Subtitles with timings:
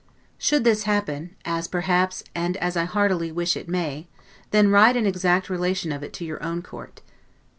[0.39, 4.07] Should this happen, as perhaps, and as I heartily wish it may,
[4.49, 7.01] then write an exact relation of it to your own Court.